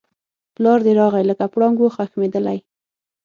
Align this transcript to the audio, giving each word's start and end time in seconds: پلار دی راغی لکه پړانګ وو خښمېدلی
پلار 0.55 0.79
دی 0.85 0.93
راغی 1.01 1.23
لکه 1.29 1.45
پړانګ 1.53 1.77
وو 1.79 1.93
خښمېدلی 1.95 2.57